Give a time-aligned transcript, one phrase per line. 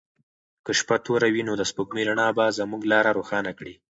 [0.65, 3.73] که شپه توره وي نو د سپوږمۍ رڼا به زموږ لاره روښانه کړي.